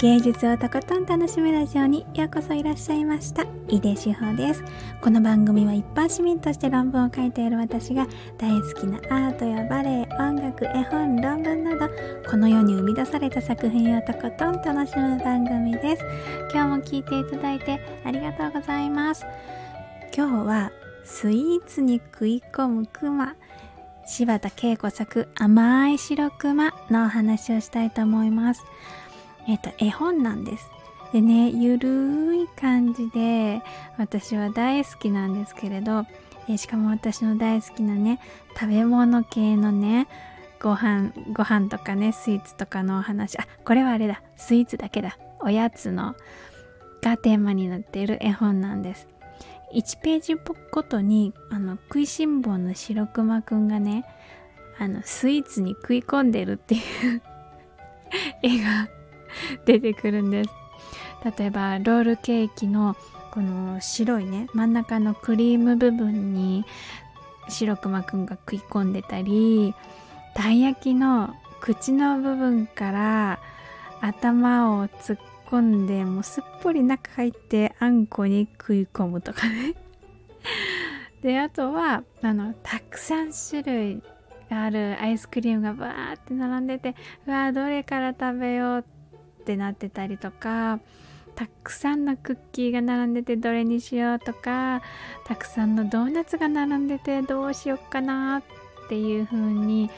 [0.00, 3.44] 芸術をとことん楽しむラジオにようこそいらっしゃいました。
[3.68, 4.64] 井出志保です。
[5.02, 8.06] この番組は一般市民として論文を書いている私が
[8.38, 11.92] 大好きなアートやバレエ音楽絵本論文など
[12.30, 16.02] この世に生み出された作品をとことん楽しむ番組です。
[16.50, 19.26] 今日も聞いていただいてありがとうございます。
[20.16, 20.72] 今日は
[21.04, 23.34] スイーツに食い込むクマ
[24.06, 28.64] 柴田恵子作甘い白熊のお話をしたいと思います。
[29.48, 30.70] えっ、と、絵本なんです。
[31.12, 33.62] でね、ゆるい感じで、
[33.98, 36.06] 私は大好きなんですけれど、
[36.48, 38.20] えしかも私の大好きなね、
[38.54, 40.08] 食べ物系のね、
[40.60, 46.14] ご飯、ご飯とかね、スイーツとかのお話、あ、これはあれだ、スイーツだけだ、おやつの、
[47.02, 49.08] がテーマになっている絵本なんです。
[49.74, 50.34] 1ページ
[50.70, 54.04] ごとに、あの、食いしん坊の白熊くんがね、
[54.78, 57.22] あの、スイーツに食い込んでるっていう
[58.42, 58.88] 絵 が
[59.66, 60.50] 出てくるんです。
[61.38, 62.96] 例えばロールケーキの
[63.30, 66.64] この白いね真ん中のクリーム部分に
[67.48, 69.74] 白熊くんが食い込んでたり
[70.34, 73.40] たい焼きの口の部分から
[74.00, 79.74] 頭を突っ込んでもうすっぽり中入ってあんこに食い込むとかね。
[81.22, 84.02] であとはあのたくさん種類
[84.48, 86.96] があるアイスクリームがバーって並んでて
[87.26, 88.99] うわどれから食べようって
[89.40, 90.80] ってなってたりとか
[91.34, 94.82] たくさんのクッキーが並んでてどれにしようとか
[95.24, 98.42] たくさんのドーナツが並んでてどうしよっかなっ
[98.88, 99.90] ていう風に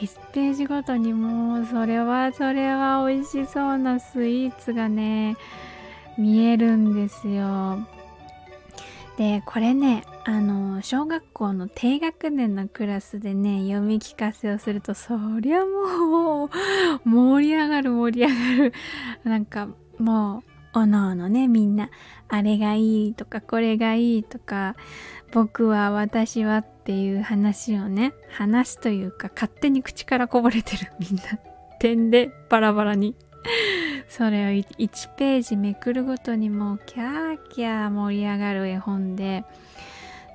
[0.00, 5.36] 1ページごとにもうそれはそれは美味しそうなスイーツがね
[6.18, 7.78] 見えるんですよ。
[9.16, 16.50] でこれねあの小学校の低学年のクラスでね読み聞かせをするとそりゃもう
[17.04, 18.72] 盛り上がる盛り上がる。
[19.24, 20.42] なんかも
[20.74, 21.90] うおのおのねみんな
[22.28, 24.74] あれがいいとかこれがいいとか
[25.32, 31.22] 僕は私はっていう話をね話というか勝手に口からこぼれてるみんな。
[31.78, 33.16] 点でバラバラに。
[34.14, 39.46] それを1ページめくるごとにもうキャーキャー盛り上がる絵本で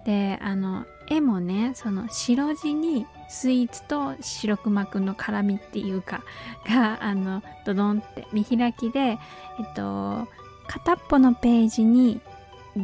[0.04, 6.24] であの絵もねその白地にスイーツと白熊くんの絡みっていうか
[6.68, 9.18] があのドドンって見開きでえ
[9.62, 10.28] っと
[10.68, 12.20] 片っぽのページに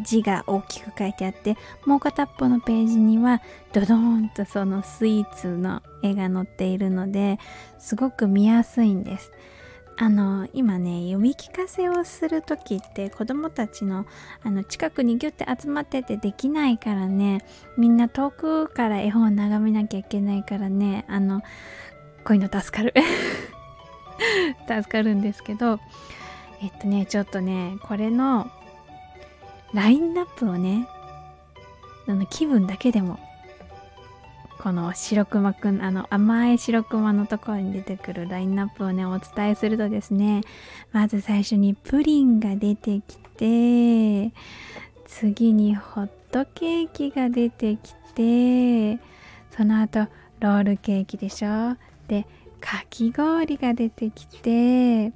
[0.03, 3.41] 字が大きく書いてあってもう片っぽのページには
[3.73, 7.39] ドドーンとそのスイーツの絵が載っているので
[7.79, 9.31] すごく見やすいんです。
[9.95, 14.05] あの今ね読み聞かせをする時って子供たちの
[14.41, 17.45] あの近くにギュッて集まっててできないからね
[17.77, 21.41] みんな遠くから絵本を眺めなきゃいけないからねあの
[22.23, 22.93] こういうの助かる。
[24.67, 25.79] 助かるんですけど
[26.61, 28.49] えっとねちょっとねこれの
[29.73, 30.87] ラインナップをね
[32.07, 33.19] あの気分だけでも
[34.63, 40.39] この白熊くん、あの甘い白熊のところに出てくるラインナップをね、お伝えするとですね、
[40.93, 44.31] まず最初にプリンが出てきて、
[45.05, 48.99] 次にホットケーキが出てきて、
[49.51, 50.07] その後
[50.39, 51.75] ロールケーキでしょ？
[52.07, 52.25] で、
[52.61, 55.11] かき氷が出てきて、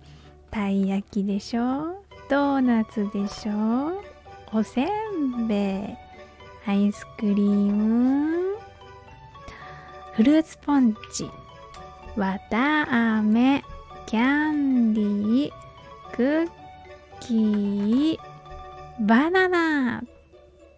[0.52, 2.03] たい焼きでしょ？
[2.30, 4.03] ドーナツでしょ？
[4.52, 5.97] おせんべ
[6.68, 8.37] い、アイスクリーム、
[10.17, 11.29] フルーツポンチ、
[12.16, 13.63] わたあめ、
[14.07, 15.51] キャンディー、
[16.11, 16.50] クッ
[17.19, 18.17] キー、
[19.00, 20.03] バナナっ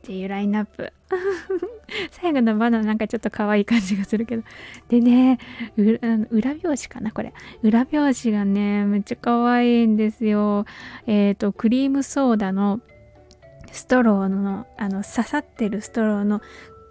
[0.02, 0.92] ていうラインナップ。
[2.12, 4.44] 最後のバナナなんかちょっと可愛い感じがするけど。
[4.90, 5.40] でね、
[5.78, 7.34] 裏表紙かなこれ。
[7.64, 10.66] 裏表紙がね、めっちゃ可愛いんですよ。
[11.08, 12.82] えっ、ー、と、クリームソーダの
[13.72, 16.42] ストローの、あの、刺さってるストローの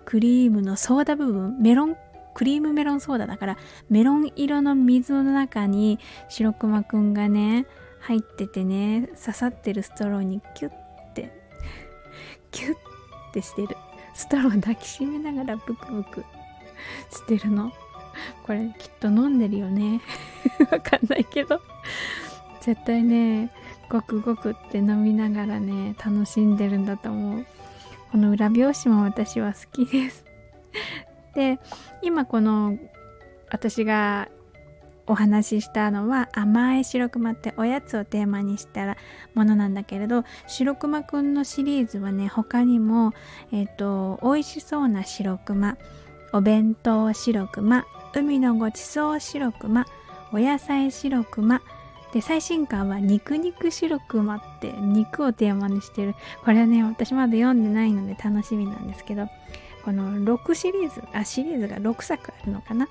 [0.06, 1.96] クリームのソーダ部分、メロン
[2.38, 3.58] クリームメロンソーダだから
[3.90, 7.66] メロン色の水の中に白熊くんがね
[7.98, 10.72] 入っててね刺さってるストローにキュッ
[11.14, 11.32] て
[12.52, 12.76] キュッ
[13.32, 13.76] てしてる。
[14.14, 16.24] ストロー抱きしめながらブクブク
[17.10, 17.72] してるの。
[18.46, 20.00] これきっと飲んでるよね。
[20.70, 21.60] わかんないけど。
[22.60, 23.50] 絶対ね
[23.90, 27.46] ごくごくって飲みながらね楽しんでるんだと思う。
[28.12, 30.27] この裏表紙も私は好きです。
[31.38, 31.60] で
[32.02, 32.76] 今この
[33.48, 34.28] 私が
[35.06, 38.96] お話ししたのは甘い白熊っておやつをテーマにした
[39.34, 43.12] ものなんだけれど白熊くんのシリーズはね他にも
[43.52, 45.78] えっ、ー、と美味しそうな白熊
[46.32, 49.86] お弁当白熊海のごちそう白熊
[50.32, 51.62] お野菜白熊
[52.12, 56.16] で最新刊は「肉肉白熊」って肉をテーマにしてる。
[56.44, 59.28] これはね私まだ読んでないので楽しみなんですけど
[59.88, 62.88] この6シリーズあシリーズが6作あるのかな？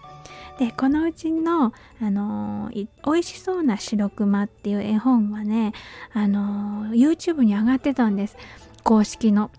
[0.58, 1.72] でこのうちの、
[2.02, 5.74] あのー、美味しそうな白熊っていう絵本はね、
[6.12, 8.36] あの、YouTube に上がってたんです。
[8.84, 9.52] 公式の。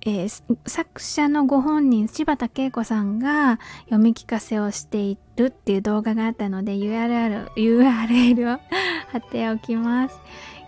[0.00, 8.60] えー、作者のご本人柴田恵子さんが読み聞かせをしているっていう動画があったので URL, URL を
[9.12, 10.18] 貼っておきます。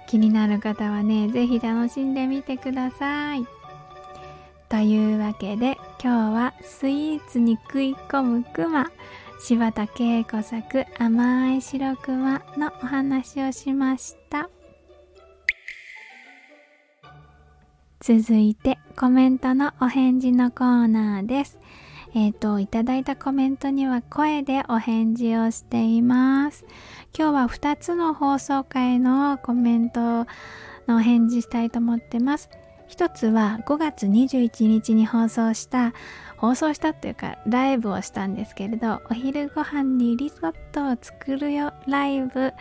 [0.07, 3.56] 気になる方はね是非楽しんでみてください。
[4.69, 8.91] というわけで今日はスイーツに食い込むクマ
[9.39, 14.51] 柴田恵子作甘い白熊のお話をしました
[18.01, 21.59] 続いてコメントのお返事のコーナーです。
[22.15, 26.65] えっ、ー、と、いただいたコメントには声でお返事をしています。
[27.19, 30.27] 今日は2つの放送回のコメントの
[30.97, 32.49] お返事したいと思ってます。
[32.89, 35.93] 一つは5月21日に放送した
[36.37, 42.53] 放送したというかライブをしたんですけれどお昼ご飯にリゾットを作るよライブ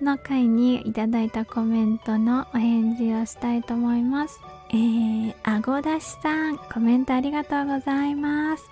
[0.00, 4.40] の回にいただいたコメントのお返事をしたいと思います
[4.70, 8.64] えー、あごだしさん、コメントありがとうございます。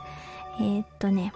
[0.60, 1.32] えー、っとね、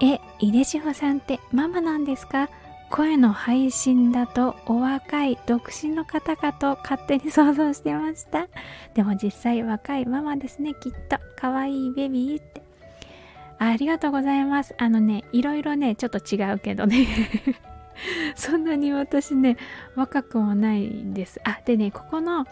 [0.00, 2.48] え、井出志保さんってママなんですか？
[2.90, 8.48] 声の配信だとお若い独身の方かと勝手に想像してました。
[8.94, 11.18] でも実際若いママですね、きっと。
[11.36, 12.62] かわいいベビーって。
[13.58, 14.74] ありがとうございます。
[14.78, 17.06] あのね、いろいろね、ちょっと違うけどね。
[18.36, 19.56] そんなに私ね、
[19.96, 21.40] 若くもないです。
[21.44, 22.46] あ、でね、ここの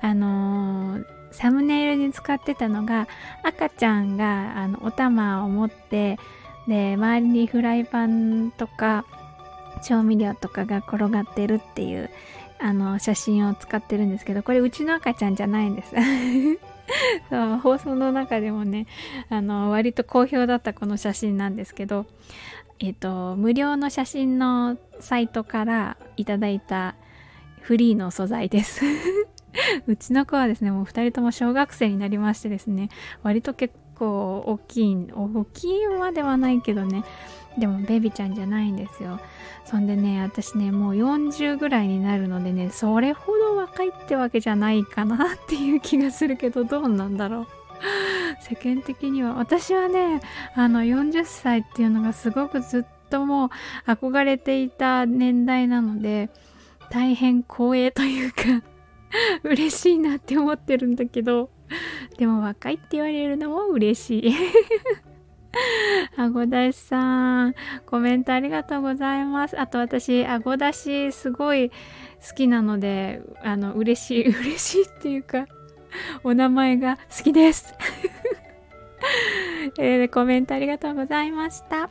[0.00, 3.06] あのー、サムネイルに使ってたのが
[3.42, 6.18] 赤ちゃんがあのお玉を持って
[6.66, 9.04] で周りにフライパンとか
[9.80, 12.10] 調味料とかが転がってるっていう
[12.58, 15.94] あの写真を使ってるんですけどこれうちの赤ちゃんじゃないんです。
[17.30, 18.86] そう放送の中でもね
[19.28, 22.06] あの割と好評だったこの写真なんですけど
[22.80, 26.96] えっ、と無料の写真のサイトからいただいた
[27.60, 28.84] フリーの素材です。
[29.86, 32.88] うちの子はですね、もう2人とも小学生になりましてですね、
[33.22, 37.04] 割と結構大きい、大きいまではないけどね、
[37.58, 39.20] でもベビちゃんじゃないんですよ。
[39.64, 47.46] そんでね、私ね、もう40ぐらいになるのでね、それほど若いってわけじゃないかなっていう気がするけど、どうなんだろう。
[48.40, 49.34] 世間的には。
[49.34, 50.20] 私はね、
[50.54, 53.48] あの40歳っていうのがすごくずっともう
[53.90, 56.30] 憧れていた年代なので、
[56.90, 58.42] 大変光栄というか
[59.44, 61.50] 嬉しいなって思ってるんだけど、
[62.18, 64.34] でも若いって言われるのも嬉しい。
[66.16, 67.54] あごだしさん、
[67.86, 69.60] コメントありがとうございます。
[69.60, 75.46] あと私、あごだしすごい好きなので、あの、嬉しい、嬉しいっていうか、
[76.22, 77.74] お名前が好きです。
[79.78, 81.90] えー、コメントありがとうございました。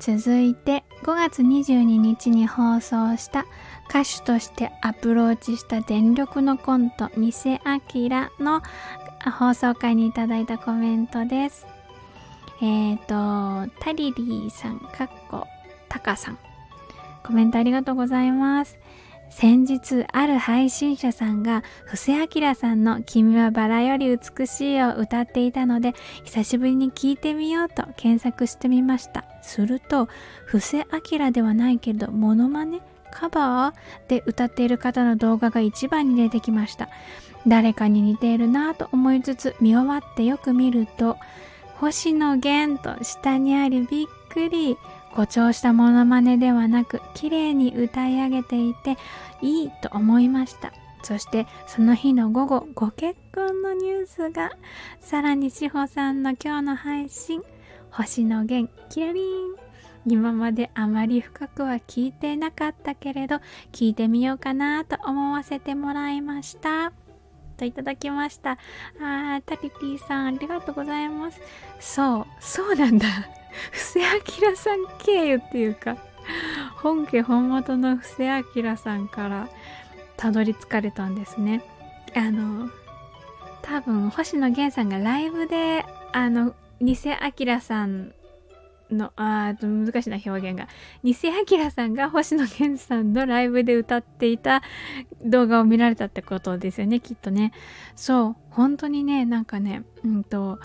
[0.00, 3.46] 続いて5月22日に放送した
[3.88, 7.32] 歌手としてアプローチした全力のコント、偽
[7.64, 8.60] アキラの
[9.38, 11.73] 放送会にいただいたコメントです。
[12.64, 15.46] えっ、ー、と、タリリーさん、かっこ、
[15.90, 16.38] タカさん。
[17.22, 18.78] コメントありがとうございます。
[19.28, 25.92] 先日、ある配信者さんが、布施明さんの君はバラより美しいを歌っていたので、
[26.24, 29.26] 久しぶりに聞いてみようと検索してみました。
[29.42, 30.08] すると、
[30.46, 32.80] 布施明ではないけど、モノマネ
[33.10, 33.74] カバー
[34.08, 36.88] で歌っている方の動画が一番に出てきました
[37.46, 41.16] 誰かに似ているなぁと思いつつ見終わってよく見ると
[41.80, 44.76] 星野源と下にありびっくり。
[45.14, 48.96] 誇張したモノマネではなく綺麗に歌い上げていて
[49.40, 50.72] いいと思いました。
[51.04, 54.50] そしてその日の午後ご結婚のニュースが
[55.00, 57.42] さらに志保さんの今日の配信
[57.90, 59.54] 星野源キラリン
[60.06, 63.36] 今まであまり深くは聞いてなかったけれど
[63.70, 66.92] 聞いてみようかなと思わせてもらいました。
[67.54, 68.52] といただきました。
[69.00, 71.40] あータリティさんありがとうございます。
[71.80, 73.06] そうそうなんだ。
[73.70, 75.96] 布施明さん経由っていうか
[76.82, 79.48] 本家本元の布施明さんから
[80.16, 81.62] たどり着かれたんですね。
[82.14, 82.68] あの
[83.62, 86.96] 多分星野源さんがライブであの偽
[87.40, 88.12] 明さん
[88.90, 90.68] の、あー難しいな表現が。
[91.02, 94.62] 偽明さんが星野源さんのライブで歌っていた
[95.24, 97.52] 動画を見られたってことですよね、きっとね。
[97.96, 100.58] そう、本当にね、なんかね、うんと、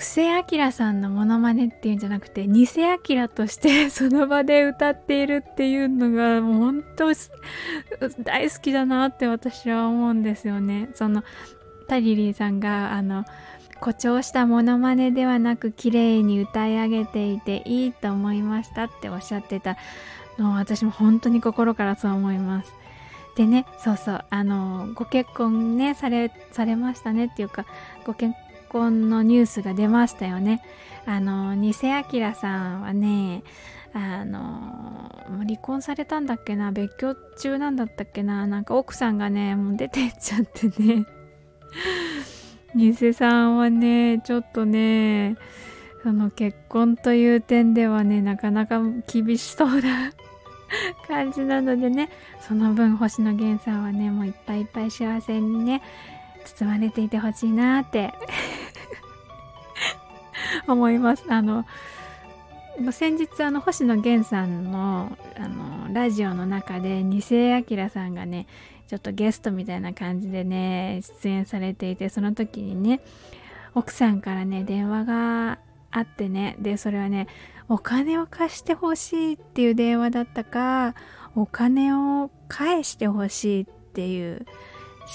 [0.00, 0.22] 布施
[0.56, 7.12] 明さんのモノマネっていうんじゃなくて偽明として その場で歌っているっていうのがもう本当
[8.22, 10.88] 大好きだなって私は思うんですよね。
[10.94, 11.22] その
[11.86, 13.26] タリリーさんがあの
[13.80, 19.76] 誇張したモノマネではなく綺麗に歌い上げていていいと思いましたっておっしゃってた
[20.38, 22.72] のを私も本当に心からそう思います。
[23.36, 27.64] でねそうそうあのご結婚ねされされましたねっていうか
[28.04, 28.34] ご結
[28.70, 30.62] 婚のニュースが出ましたよね。
[31.06, 33.42] あの、偽明さんはね、
[33.92, 35.10] あの、
[35.44, 41.04] 離婚されたんだっけな、別居中なんだったっけな、なんか奥さんがね、もう出てっちゃってね。
[42.74, 45.36] 偽さんはね、ちょっとね、
[46.02, 48.80] その結婚という点ではね、なかなか
[49.12, 50.12] 厳しそうな
[51.08, 52.08] 感じなのでね、
[52.40, 55.82] その分星野源さんはね、もういっぱいいっぱい幸せにね、
[56.44, 58.12] 包まれていてほしいなって
[60.66, 61.24] 思います。
[61.28, 61.64] あの
[62.92, 68.46] 先日あの星野源さんのあのラジオの中で偽明さんがね
[68.90, 73.00] ちょっとゲストみたいな感じでね出演されていてその時にね
[73.76, 75.60] 奥さんからね電話が
[75.92, 77.28] あってねでそれはね
[77.68, 80.96] お金を貸してほしいっていう電話だったか
[81.36, 84.44] お金を返してほしいっていう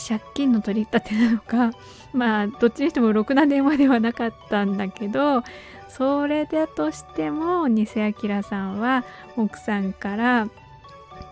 [0.08, 1.78] 借金の取り立てなのか
[2.16, 5.44] まあどっちにしてもろくな電話ではなかったんだけど
[5.90, 9.04] それだとしても偽明さんは
[9.36, 10.48] 奥さんから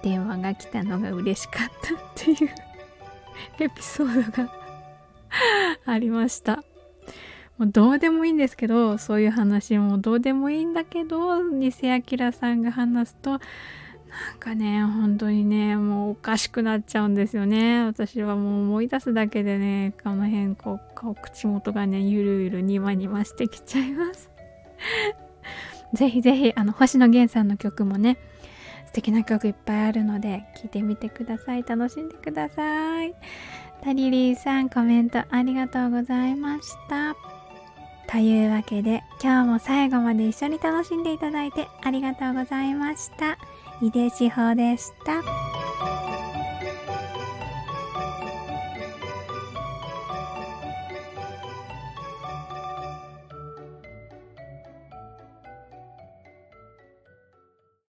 [0.02, 2.50] 電話が来たのが嬉しかったっていう
[3.60, 4.52] エピソードが
[5.86, 6.64] ありました。
[7.58, 13.40] もうどうでもいいんですけどそういう話もどうでもいいんだけど偽明さんが話すと
[14.14, 17.84] なんかね、本当にね、もうおかしくなっちゃうんですよね。
[17.84, 24.30] 私はもう思い出すだけでね、この辺、こう、口元がね、ゆるゆるにまにましてきちゃいます。
[25.94, 28.20] ぜひぜひ、あの、星野源さんの曲もね、
[28.94, 31.64] 素敵な曲いっぱいあるので、聴いてみてください。
[31.64, 33.16] 楽しんでください。
[33.82, 37.16] タリリーさん、コメントありがとうございました。
[38.08, 43.40] というわけで、今日も最後まで一緒に楽しんでいただいてありがとうございました。
[43.82, 45.73] 井出志保でした。